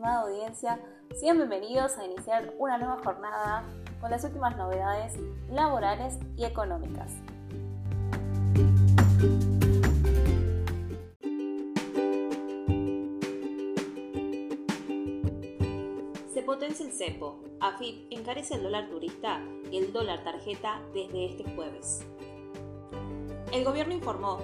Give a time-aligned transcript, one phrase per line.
[0.00, 0.80] estimada audiencia,
[1.14, 3.64] sean bienvenidos a iniciar una nueva jornada
[4.00, 5.12] con las últimas novedades
[5.50, 7.12] laborales y económicas.
[16.32, 17.42] Se potencia el cepo.
[17.60, 22.06] AFIP encarece el dólar turista y el dólar tarjeta desde este jueves.
[23.52, 24.38] El gobierno informó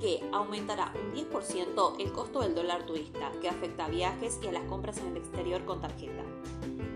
[0.00, 4.52] que aumentará un 10% el costo del dólar turista, que afecta a viajes y a
[4.52, 6.24] las compras en el exterior con tarjeta.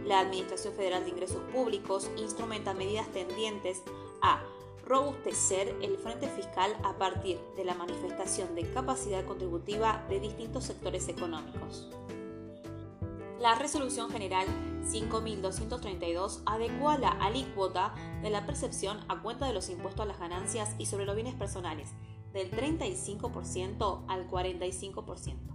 [0.05, 3.82] La Administración Federal de Ingresos Públicos instrumenta medidas tendientes
[4.23, 4.43] a
[4.84, 11.09] robustecer el frente fiscal a partir de la manifestación de capacidad contributiva de distintos sectores
[11.09, 11.88] económicos.
[13.41, 14.46] La Resolución General
[14.87, 20.74] 5232 adecua la alícuota de la percepción a cuenta de los impuestos a las ganancias
[20.79, 21.91] y sobre los bienes personales
[22.34, 25.54] del 35% al 45%.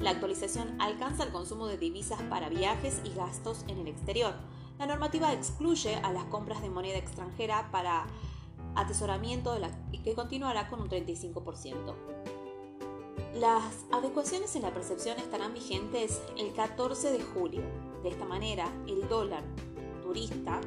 [0.00, 4.34] La actualización alcanza el consumo de divisas para viajes y gastos en el exterior.
[4.78, 8.06] La normativa excluye a las compras de moneda extranjera para
[8.74, 9.70] atesoramiento de
[10.02, 11.94] que continuará con un 35%.
[13.34, 17.62] Las adecuaciones en la percepción estarán vigentes el 14 de julio.
[18.02, 19.44] De esta manera, el dólar
[20.02, 20.60] turista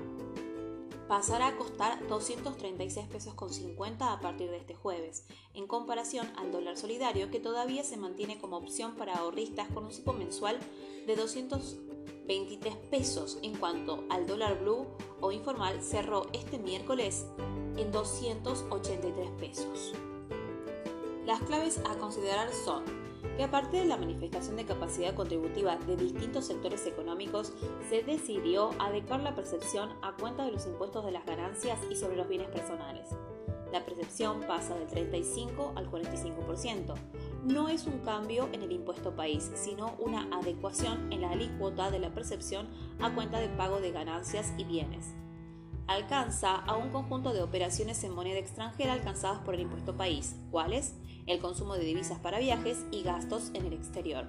[1.10, 6.52] pasará a costar 236 pesos con 50 a partir de este jueves, en comparación al
[6.52, 10.60] dólar solidario que todavía se mantiene como opción para ahorristas con un tipo mensual
[11.08, 14.86] de 223 pesos, en cuanto al dólar blue
[15.20, 17.26] o informal cerró este miércoles
[17.76, 19.94] en 283 pesos.
[21.30, 22.84] Las claves a considerar son
[23.38, 27.54] que aparte de la manifestación de capacidad contributiva de distintos sectores económicos,
[27.88, 32.16] se decidió adecuar la percepción a cuenta de los impuestos de las ganancias y sobre
[32.16, 33.10] los bienes personales.
[33.72, 36.96] La percepción pasa del 35 al 45%.
[37.44, 42.00] No es un cambio en el impuesto país, sino una adecuación en la alícuota de
[42.00, 45.14] la percepción a cuenta de pago de ganancias y bienes
[45.90, 50.94] alcanza a un conjunto de operaciones en moneda extranjera alcanzadas por el impuesto país, ¿cuáles?
[51.26, 54.28] El consumo de divisas para viajes y gastos en el exterior.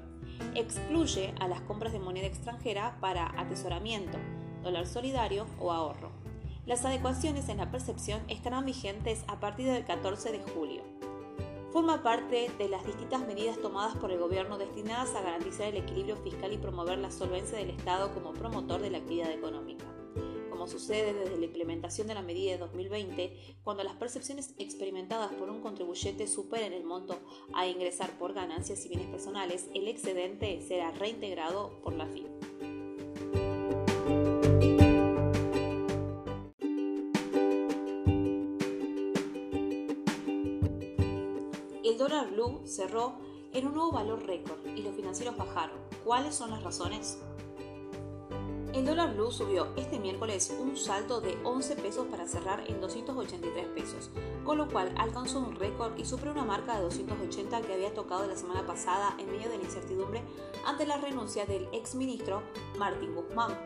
[0.55, 4.17] Excluye a las compras de moneda extranjera para atesoramiento,
[4.63, 6.13] dólar solidario o ahorro.
[6.65, 10.83] Las adecuaciones en la percepción estarán vigentes a partir del 14 de julio.
[11.75, 16.17] Forma parte de las distintas medidas tomadas por el gobierno destinadas a garantizar el equilibrio
[16.17, 19.85] fiscal y promover la solvencia del Estado como promotor de la actividad económica
[20.61, 25.49] como sucede desde la implementación de la medida de 2020, cuando las percepciones experimentadas por
[25.49, 27.19] un contribuyente superen el monto
[27.55, 32.27] a ingresar por ganancias y bienes personales, el excedente será reintegrado por la FIP.
[41.83, 43.15] El dólar blue cerró
[43.55, 45.79] en un nuevo valor récord y los financieros bajaron.
[46.05, 47.19] ¿Cuáles son las razones?
[48.73, 53.67] El dólar blue subió este miércoles un salto de 11 pesos para cerrar en 283
[53.67, 54.11] pesos,
[54.45, 58.29] con lo cual alcanzó un récord y superó una marca de 280 que había tocado
[58.29, 60.23] la semana pasada en medio de la incertidumbre
[60.65, 62.45] ante la renuncia del exministro
[62.79, 63.59] Martín Guzmán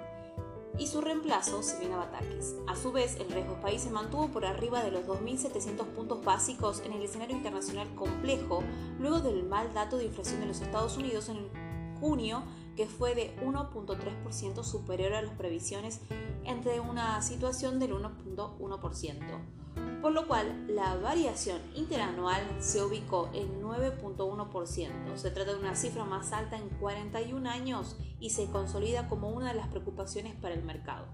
[0.79, 2.57] y su reemplazo Silvina Batakis.
[2.67, 6.81] A su vez, el riesgo país se mantuvo por arriba de los 2.700 puntos básicos
[6.81, 8.63] en el escenario internacional complejo
[8.99, 11.49] luego del mal dato de inflación de los Estados Unidos en
[12.05, 12.43] junio
[12.77, 16.03] que fue de 1.3% superior a las previsiones
[16.45, 25.17] entre una situación del 1.1%, por lo cual la variación interanual se ubicó en 9.1%.
[25.17, 29.49] Se trata de una cifra más alta en 41 años y se consolida como una
[29.49, 31.07] de las preocupaciones para el mercado.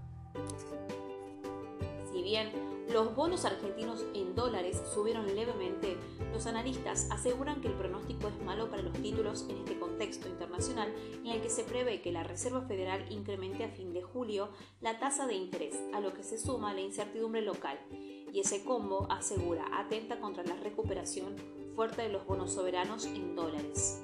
[2.11, 2.51] Si bien
[2.89, 5.97] los bonos argentinos en dólares subieron levemente,
[6.33, 10.93] los analistas aseguran que el pronóstico es malo para los títulos en este contexto internacional
[11.23, 14.49] en el que se prevé que la Reserva Federal incremente a fin de julio
[14.81, 19.07] la tasa de interés, a lo que se suma la incertidumbre local, y ese combo
[19.09, 21.35] asegura atenta contra la recuperación
[21.75, 24.01] fuerte de los bonos soberanos en dólares.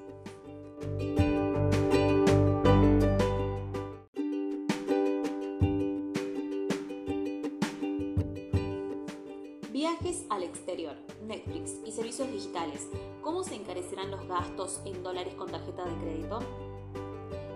[9.77, 12.87] Viajes al exterior, Netflix y servicios digitales.
[13.21, 16.39] ¿Cómo se encarecerán los gastos en dólares con tarjeta de crédito?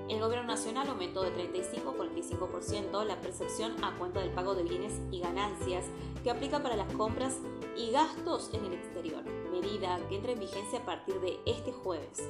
[0.08, 4.62] El gobierno nacional aumentó de 35 a 45% la percepción a cuenta del pago de
[4.62, 5.84] bienes y ganancias
[6.24, 7.40] que aplica para las compras
[7.76, 12.22] y gastos en el exterior, medida que entra en vigencia a partir de este jueves.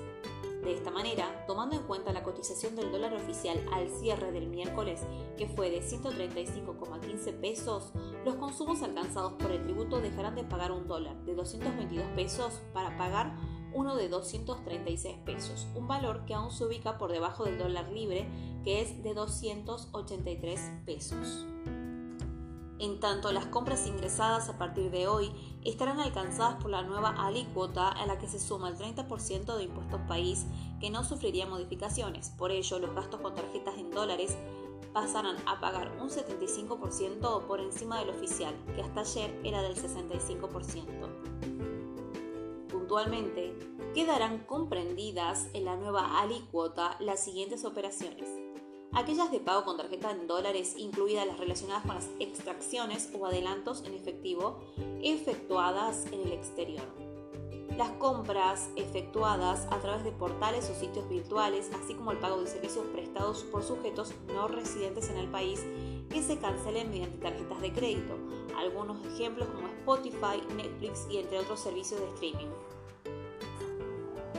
[0.64, 5.02] De esta manera, tomando en cuenta la cotización del dólar oficial al cierre del miércoles,
[5.36, 7.92] que fue de 135,15 pesos,
[8.24, 12.96] los consumos alcanzados por el tributo dejarán de pagar un dólar de 222 pesos para
[12.96, 13.36] pagar
[13.74, 18.28] uno de 236 pesos, un valor que aún se ubica por debajo del dólar libre,
[18.64, 21.48] que es de 283 pesos.
[22.82, 25.32] En tanto, las compras ingresadas a partir de hoy
[25.64, 30.02] estarán alcanzadas por la nueva alícuota a la que se suma el 30% de impuestos
[30.08, 30.48] país
[30.80, 32.32] que no sufriría modificaciones.
[32.32, 34.36] Por ello, los gastos con tarjetas en dólares
[34.94, 40.88] pasarán a pagar un 75% por encima del oficial, que hasta ayer era del 65%.
[42.68, 43.56] Puntualmente,
[43.94, 48.28] quedarán comprendidas en la nueva alícuota las siguientes operaciones
[48.94, 53.84] aquellas de pago con tarjeta en dólares, incluidas las relacionadas con las extracciones o adelantos
[53.86, 54.60] en efectivo
[55.04, 56.86] efectuadas en el exterior.
[57.78, 62.48] Las compras efectuadas a través de portales o sitios virtuales, así como el pago de
[62.48, 65.64] servicios prestados por sujetos no residentes en el país
[66.10, 68.18] que se cancelen mediante tarjetas de crédito.
[68.58, 72.50] Algunos ejemplos como Spotify, Netflix y entre otros servicios de streaming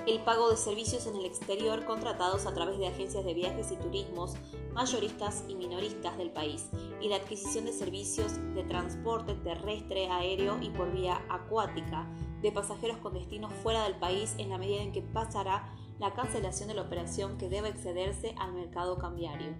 [0.06, 3.76] el pago de servicios en el exterior contratados a través de agencias de viajes y
[3.76, 4.34] turismos,
[4.72, 6.68] mayoristas y minoristas del país,
[7.00, 12.08] y la adquisición de servicios de transporte terrestre, aéreo y por vía acuática
[12.40, 16.68] de pasajeros con destinos fuera del país en la medida en que pasará la cancelación
[16.68, 19.54] de la operación que debe excederse al mercado cambiario.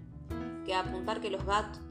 [0.65, 1.43] Que apuntar que los,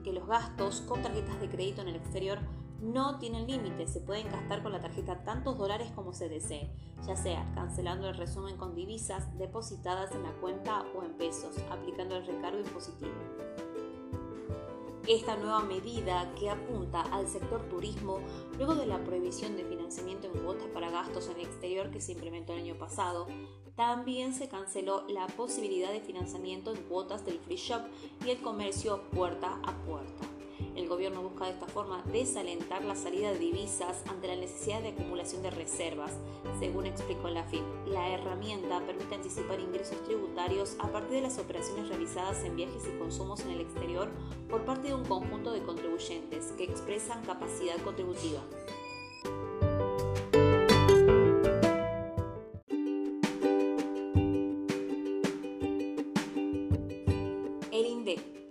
[0.04, 2.38] que los gastos con tarjetas de crédito en el exterior
[2.82, 6.68] no tienen límite, se pueden gastar con la tarjeta tantos dólares como se desee,
[7.06, 12.16] ya sea cancelando el resumen con divisas depositadas en la cuenta o en pesos, aplicando
[12.16, 13.12] el recargo impositivo.
[15.06, 18.20] Esta nueva medida que apunta al sector turismo
[18.56, 22.12] luego de la prohibición de financiamiento en cuotas para gastos en el exterior que se
[22.12, 23.26] implementó el año pasado,
[23.76, 27.82] también se canceló la posibilidad de financiamiento en cuotas del free shop
[28.24, 30.31] y el comercio puerta a puerta.
[30.76, 34.88] El gobierno busca de esta forma desalentar la salida de divisas ante la necesidad de
[34.88, 36.12] acumulación de reservas.
[36.58, 41.88] Según explicó la FIP, la herramienta permite anticipar ingresos tributarios a partir de las operaciones
[41.88, 44.10] realizadas en viajes y consumos en el exterior
[44.48, 48.40] por parte de un conjunto de contribuyentes que expresan capacidad contributiva.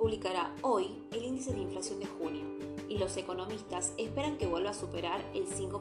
[0.01, 2.41] Publicará hoy de inflación de junio
[2.89, 5.79] y los economistas esperan que vuelva a superar el 5%.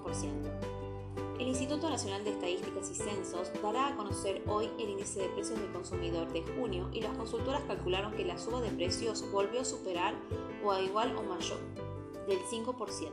[1.39, 5.59] El Instituto Nacional de Estadísticas y Censos dará a conocer hoy el índice de precios
[5.59, 9.65] del consumidor de junio y las consultoras calcularon que la suba de precios volvió a
[9.65, 10.15] superar
[10.63, 11.59] o a igual o mayor
[12.29, 13.09] del 5%.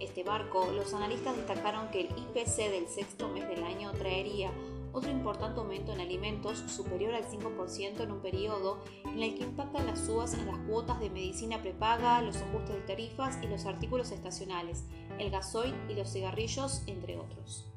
[0.00, 4.50] Este marco, los analistas destacaron que el IPC del sexto mes del año traería
[4.92, 9.86] otro importante aumento en alimentos superior al 5% en un periodo en el que impactan
[9.86, 14.10] las subas en las cuotas de medicina prepaga, los ajustes de tarifas y los artículos
[14.10, 14.84] estacionales,
[15.18, 17.70] el gasoil y los cigarrillos, entre otros.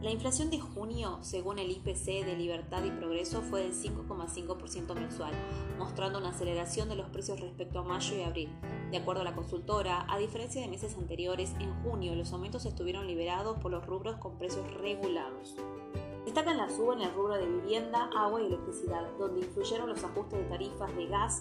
[0.00, 5.32] La inflación de junio, según el IPC de Libertad y Progreso, fue del 5,5% mensual,
[5.76, 8.48] mostrando una aceleración de los precios respecto a mayo y abril.
[8.92, 13.08] De acuerdo a la consultora, a diferencia de meses anteriores, en junio los aumentos estuvieron
[13.08, 15.56] liberados por los rubros con precios regulados.
[16.28, 20.38] Destacan la suba en el rubro de vivienda, agua y electricidad, donde influyeron los ajustes
[20.38, 21.40] de tarifas de gas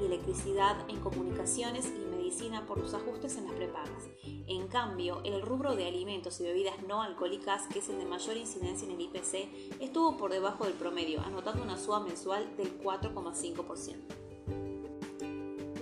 [0.00, 4.08] y electricidad en comunicaciones y medicina por los ajustes en las prepagas.
[4.46, 8.38] En cambio, el rubro de alimentos y bebidas no alcohólicas, que es el de mayor
[8.38, 13.96] incidencia en el IPC, estuvo por debajo del promedio, anotando una suba mensual del 4,5%.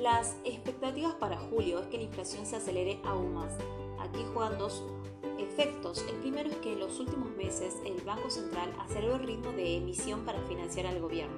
[0.00, 3.52] Las expectativas para julio es que la inflación se acelere aún más.
[4.00, 4.82] Aquí juegan dos
[5.60, 6.06] efectos.
[6.08, 9.76] El primero es que en los últimos meses el Banco Central aceleró el ritmo de
[9.76, 11.36] emisión para financiar al gobierno,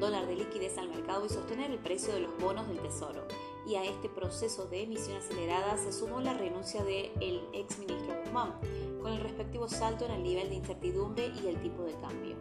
[0.00, 3.24] dólar de liquidez al mercado y sostener el precio de los bonos del Tesoro.
[3.64, 7.12] Y a este proceso de emisión acelerada se sumó la renuncia del
[7.52, 8.54] ex exministro Guzmán,
[9.00, 12.34] con el respectivo salto en el nivel de incertidumbre y el tipo de cambio.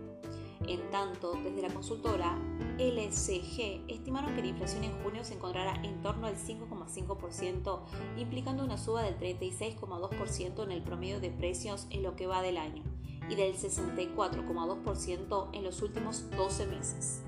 [0.67, 2.37] En tanto, desde la consultora
[2.77, 7.79] LCG estimaron que la inflación en junio se encontrará en torno al 5,5%,
[8.17, 12.57] implicando una suba del 36,2% en el promedio de precios en lo que va del
[12.57, 12.83] año
[13.29, 17.23] y del 64,2% en los últimos 12 meses.